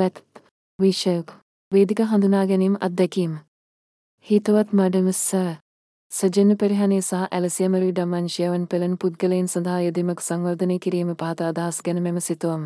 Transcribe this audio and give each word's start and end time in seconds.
වැත් 0.00 0.24
විෂයක 0.78 1.32
වේදික 1.72 2.00
හඳුනා 2.06 2.44
ගැනීම 2.46 2.76
අත්දැකීම. 2.80 3.32
හිතවත් 4.26 4.70
මඩමස 4.72 5.24
සජන 6.10 6.52
පරිහනේ 6.56 7.00
සහ 7.00 7.24
ඇලසියමරි 7.30 7.90
ඩමංශයවන් 7.92 8.62
පෙළන් 8.66 8.94
පුද්ගලයින් 8.96 9.48
සඳහා 9.48 9.80
යෙදීමක් 9.80 10.22
සංවර්ධනය 10.22 10.78
කිරීම 10.84 11.10
පහත 11.14 11.48
අදහස් 11.48 11.80
ගැන 11.82 12.00
මෙම 12.02 12.20
සිතුවම්. 12.20 12.62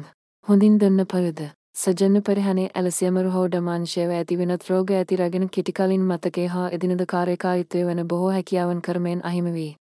හොඳින් 0.46 0.76
දන්න 0.78 1.06
පරිද 1.06 1.42
සජන 1.76 2.20
පරිහනේ 2.22 2.68
ඇලසියමරු 2.74 3.34
හෝ 3.34 3.44
ඩමාංශයව 3.48 4.10
ඇති 4.12 4.38
වෙනත් 4.38 4.68
රෝග 4.70 4.92
ඇති 4.92 5.16
රගෙන 5.16 5.48
කිටිකලින් 5.48 6.06
මතකේ 6.08 6.46
හා 6.54 6.68
එදිනද 6.70 7.04
කාර්යකාරිත්වය 7.08 7.84
වන 7.86 8.04
බොහෝ 8.06 8.30
හැකියාවන් 8.30 8.82
කරමයෙන් 8.82 9.24
අහිම 9.24 9.50
වී. 9.54 9.72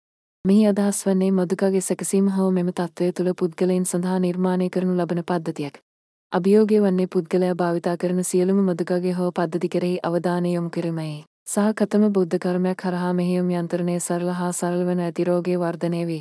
මෙහි 0.45 0.67
අදහස් 0.67 1.05
වන්නේ 1.07 1.31
මදුකගේ 1.33 1.81
සැකසීම 1.83 2.33
හෝ 2.37 2.51
මෙම 2.53 2.73
තත්ත්වය 2.73 3.13
තුළ 3.13 3.33
පුද්ගලයින් 3.39 3.87
සඳහා 3.87 4.19
නිර්මාණය 4.21 4.69
කරනු 4.71 4.95
ලබන 4.97 5.25
පද්ධතියක්. 5.25 5.81
අභියෝගය 6.33 6.77
වන්නේ 6.79 7.07
පුද්ගලයා 7.07 7.55
භාවිතා 7.55 7.93
කරන 7.97 8.25
සියලුම 8.25 8.59
මදුකගේ 8.65 9.13
හෝ 9.13 9.31
පද්ධති 9.31 9.69
කෙරෙහි 9.69 9.95
අවධානය 10.03 10.51
යොමු 10.51 10.69
කිරීමයි. 10.71 11.25
සහ 11.47 11.73
කතම 11.79 12.05
බුද්ධ 12.13 12.37
කර්මයක් 12.37 12.85
හරහා 12.87 13.09
මෙහෙයුම් 13.13 13.49
යන්ත්‍රණය 13.53 13.97
සරල 13.97 14.31
හා 14.33 14.51
සරල 14.53 14.85
වන 14.89 15.01
ඇති 15.01 15.25
රෝගයේ 15.25 15.57
වර්ධනය 15.57 16.03
වේ. 16.11 16.19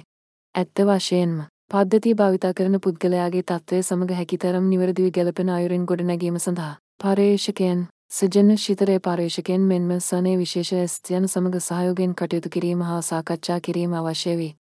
ඇත්ත 0.56 0.82
වශයෙන්ම 0.88 1.36
පද්ධතිය 1.72 2.14
භාවිතා 2.14 2.52
කරන 2.54 2.78
පුද්ගලයාගේ 2.80 3.44
තත්ත්වය 3.44 3.82
සමග 3.82 4.18
හැකිතරම් 4.22 4.72
නිවැරදිව 4.72 5.12
ගැලපෙන 5.12 5.52
අයුරින් 5.58 5.86
ගොඩනැගීම 5.86 6.40
සඳහා 6.40 6.74
පර්යේෂකයන් 7.04 7.86
සජන 8.12 8.50
ශිතරය 8.58 8.98
පර්යේෂකයන් 9.02 9.70
මෙන්ම 9.74 9.94
සනේ 10.00 10.36
විශේෂ 10.38 10.96
ස්ත්‍යයන් 10.96 11.28
සමග 11.28 11.62
සහයෝගෙන් 11.62 12.16
කටයුතු 12.16 12.50
කිරීම 12.50 12.82
හා 12.82 12.98
සාකච්ඡා 13.04 13.60
කිරීම 13.62 13.94
අවශ්‍ය 13.94 14.36
වේ. 14.42 14.52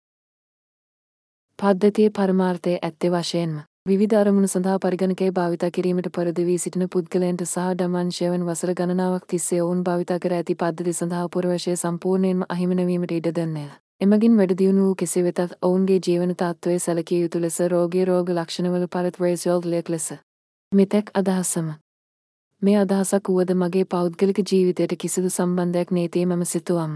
පද්ධතියේ 1.59 2.15
පරමාර්ථය 2.17 2.77
ඇත්තේ 2.79 3.11
වශයෙන්ම 3.11 3.57
විවිධ 3.85 4.15
අරමුණු 4.17 4.47
සඳහා 4.47 4.79
පරිගණකය 4.79 5.27
භාවිතා 5.31 5.69
කිරීමට 5.75 6.07
පරදි 6.15 6.43
වී 6.47 6.57
සිටින 6.57 6.85
පුද්ගලයන්ට 6.93 7.43
සහ 7.43 7.69
ඩමන්ශයවන් 7.71 8.43
වසර 8.47 8.71
ගණනාවක් 8.73 9.23
තිස්සේ 9.25 9.61
ඔවුන් 9.61 9.79
භාවිතා 9.83 10.17
කර 10.25 10.35
ඇති 10.37 10.55
පද්ධති 10.55 10.93
සඳහා 10.93 11.29
පුරවශය 11.35 11.73
සම්පූර්ණයෙන්ම 11.75 12.43
අහිමිනවීමට 12.49 13.13
ඉඩ 13.15 13.29
දෙන්නය. 13.37 13.63
එමගින් 14.01 14.35
වැඩදියුණු 14.39 14.83
වූ 14.83 14.97
කෙසේ 15.01 15.23
වෙතත් 15.23 15.55
ඔවුන්ගේ 15.61 15.97
ජීවන 16.07 16.35
තත්ත්වය 16.35 16.75
සැලකිය 16.79 17.23
යුතු 17.23 17.41
ලෙස 17.41 17.57
රෝගී 17.73 18.05
රෝග 18.05 18.29
ලක්ෂණවල 18.29 18.85
පරත් 18.89 19.19
රේසියෝල් 19.19 19.65
ලෙක් 19.65 19.89
ලෙස. 19.89 20.07
මෙතැක් 20.71 21.11
අදහසම. 21.15 21.73
මේ 22.61 22.77
අදහසක් 22.77 23.33
වුවද 23.33 23.55
මගේ 23.55 23.85
පෞද්ගලික 23.87 24.45
ජීවිතයට 24.45 24.97
කිසිදු 24.97 25.29
සම්බන්ධයක් 25.31 25.91
නේතේ 25.91 26.25
මම 26.25 26.45
සිතුවම්. 26.45 26.95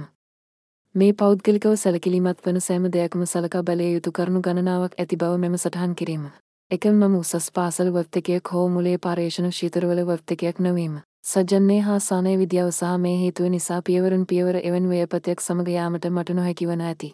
මේ 0.96 1.12
පෞද්ගලිකව 1.16 1.76
සැලකිලිමත් 1.78 2.46
වන 2.46 2.62
සෑම 2.62 2.88
දෙයක්ම 2.94 3.28
සලකා 3.28 3.64
බැලිය 3.64 3.92
යුතු 3.92 4.12
කරුණු 4.12 4.42
ගණනාවක් 4.42 4.98
ඇති 4.98 5.18
බව 5.18 5.38
මෙම 5.40 5.58
සටහන් 5.58 5.96
කිරීම. 5.96 6.32
එකම 6.74 6.96
මම 6.98 7.16
උසස් 7.16 7.48
පාසල් 7.52 7.90
වර්තකයක් 7.96 8.50
හෝ 8.52 8.62
මුලේ 8.68 8.98
පර්යේෂණ 8.98 9.52
ශීතරවල 9.52 10.00
වර්තකයක් 10.06 10.60
නොවීම. 10.60 10.94
සජන්නේ 11.24 11.82
හා 11.82 11.98
සානය 12.00 12.32
විද්‍යාව 12.38 12.70
සහ 12.70 12.94
මේ 13.04 13.18
හේතුව 13.18 13.50
නිසා 13.50 13.78
පියවරුන් 13.82 14.24
පියවර 14.26 14.58
එවන් 14.62 14.88
ව්‍යපතයක් 14.92 15.44
සමග 15.44 15.68
යාමට 15.74 16.08
මට 16.10 16.36
නොහැකි 16.38 16.68
වන 16.68 16.82
ඇති. 16.82 17.10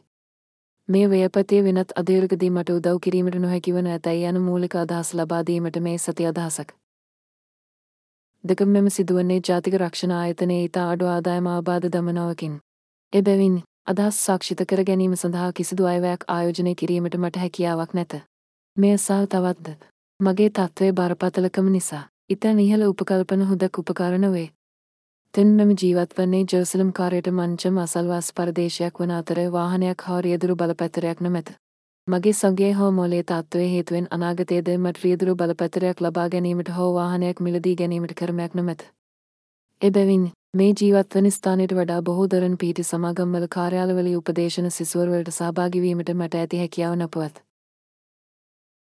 මේ 0.89 1.09
ව්‍යපතය 1.09 1.59
වෙනත් 1.65 1.91
අධීරකදී 1.95 2.51
මට 2.51 2.77
උදව් 2.77 3.01
කිරීමට 3.01 3.39
නොහැකි 3.39 3.75
වන 3.75 3.91
ඇතැයි 3.95 4.23
යන 4.31 4.41
මූලික 4.41 4.79
අදහස් 4.83 5.13
ලබා 5.13 5.41
දීමට 5.45 5.81
මේ 5.81 5.97
සති 5.97 6.29
අදහසක්. 6.31 6.73
දෙකම 8.43 8.73
මෙම 8.77 8.89
සිදුවන්නේ 8.89 9.41
ජාතික 9.43 9.79
රක්ෂණ 9.81 10.17
ආයතනයේ 10.21 10.63
ඊට 10.63 10.83
අඩු 10.85 11.05
ආදායම 11.07 11.47
ආබාධ 11.47 11.91
දමනාවකින්. 11.91 12.57
එබැවින් 13.13 13.61
අදහස් 13.87 14.25
සාක්ෂිත 14.25 14.65
කර 14.65 14.83
ගැනීම 14.83 15.15
සඳහා 15.17 15.53
කිසිදු 15.53 15.93
අයවැයක් 15.93 16.27
ආයෝජනය 16.27 16.75
කිරීමට 16.75 17.23
මට 17.23 17.45
හැකියාවක් 17.45 17.93
නැත. 17.93 18.21
මෙය 18.79 18.97
සහ 18.97 19.25
තවත්ද. 19.27 19.75
මගේ 20.19 20.49
තත්ත්වය 20.51 20.87
බරපතලකම 20.93 21.67
නිසා. 21.71 22.03
ඉතන් 22.29 22.59
ඉහළ 22.59 22.83
උපකල්පන 22.85 23.41
හුදක් 23.45 23.79
උපකාරණ 23.79 24.27
වේ. 24.31 24.49
තෙන් 25.33 25.49
මෙම 25.53 25.71
ජීවත් 25.73 26.13
වන්නේ 26.17 26.45
ජර්සලම් 26.45 26.91
කාරයට 26.91 27.27
මංචම 27.31 27.75
අසල්වාස් 27.77 28.29
පරදේශයක් 28.33 29.01
වන 29.01 29.11
අතර 29.11 29.41
වාහනයක් 29.51 30.01
හා 30.01 30.19
රියදුරු 30.21 30.55
බලපැතරයක් 30.55 31.21
නොමැත. 31.21 31.49
මගේ 32.07 32.33
සගේ 32.33 32.71
හෝ 32.73 32.91
මොලේ 32.91 33.23
තත්ත්වය 33.23 33.65
හේතුවෙන් 33.73 34.07
අනාගතයේද 34.11 34.71
මට 34.75 35.03
රියදුරු 35.03 35.35
බලපැතරයක් 35.35 36.01
ලබා 36.01 36.29
ගැනීමට 36.29 36.71
හෝ 36.77 36.89
වාහනයක් 36.93 37.39
මිලදී 37.39 37.75
ගැනීමට 37.75 38.13
කරමයක් 38.13 38.55
නොමැත. 38.55 38.87
එබැවින් 39.81 40.25
මේ 40.53 40.71
ජීවත්වන 40.75 41.31
ස්ථානයට 41.31 41.73
වඩා 41.73 42.01
බොහෝ 42.03 42.25
දරන් 42.27 42.57
පිහිටි 42.57 42.83
සමාගම්වල 42.83 43.45
කාර්යාලවල 43.49 44.09
උපදේශන 44.15 44.71
සිසුවරුවලට 44.71 45.31
සහභාගිවීමට 45.33 46.15
මට 46.15 46.35
ඇති 46.35 46.57
හැකියාව 46.57 46.97
නපුවත්. 46.97 47.48